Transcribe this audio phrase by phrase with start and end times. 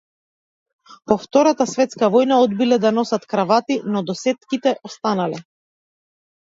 [1.11, 5.47] По втората светска војна одбиле да носат кравати, но досетките останале.